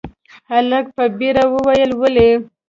هلک 0.51 0.85
په 0.95 1.03
بيړه 1.17 1.43
وويل، 1.53 1.91
ولې؟ 1.95 2.29